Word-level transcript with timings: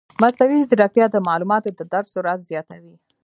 مصنوعي 0.21 0.61
ځیرکتیا 0.69 1.05
د 1.11 1.15
معلوماتو 1.27 1.69
د 1.77 1.79
درک 1.91 2.07
سرعت 2.13 2.39
زیاتوي. 2.51 2.95